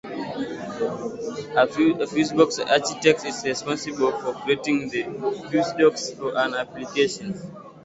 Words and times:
A 1.55 1.67
Fusebox 1.67 2.57
architect 2.67 3.23
is 3.23 3.43
responsible 3.45 4.11
for 4.19 4.33
creating 4.33 4.89
the 4.89 5.03
FuseDocs 5.03 6.17
for 6.17 6.35
an 6.35 6.55
application. 6.55 7.39